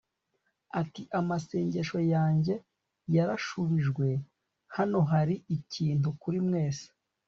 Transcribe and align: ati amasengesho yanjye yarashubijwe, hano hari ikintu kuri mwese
ati 0.81 1.01
amasengesho 1.19 1.99
yanjye 2.13 2.53
yarashubijwe, 3.15 4.07
hano 4.75 4.99
hari 5.11 5.35
ikintu 5.57 6.07
kuri 6.21 6.39
mwese 6.47 6.87